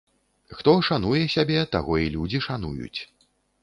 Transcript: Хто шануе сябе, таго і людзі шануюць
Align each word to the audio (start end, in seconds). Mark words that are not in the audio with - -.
Хто 0.61 0.73
шануе 0.87 1.21
сябе, 1.35 1.59
таго 1.77 2.01
і 2.07 2.11
людзі 2.17 2.45
шануюць 2.51 2.99